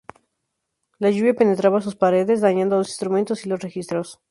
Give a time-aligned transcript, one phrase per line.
[0.97, 4.17] La lluvia penetraba sus paredes, dañando los instrumentos y los registros.